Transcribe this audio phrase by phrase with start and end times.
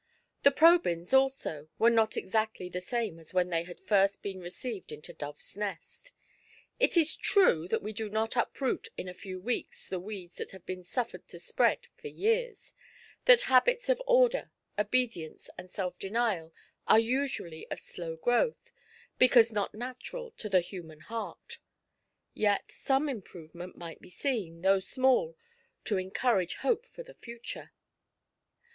[0.41, 4.91] The Probyns also were not exactly the same as when they had first been received
[4.91, 6.11] into Dove's Nest.
[6.79, 10.49] It is true that we do not uproot in a few weeks the weeds that
[10.53, 12.73] have been sufiered to spread for years—
[13.25, 16.51] that habits of order, obedience, and self denial
[16.87, 18.73] are usually of slow growth,
[19.19, 21.59] because not natural to the human heart;
[22.33, 25.37] yet some improvement might be seen, though small,
[25.85, 27.71] to en courage hope for the future.